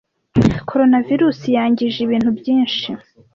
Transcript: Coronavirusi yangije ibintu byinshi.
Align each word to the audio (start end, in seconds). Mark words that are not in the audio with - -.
Coronavirusi 0.69 1.47
yangije 1.57 1.97
ibintu 2.05 2.29
byinshi. 2.39 2.87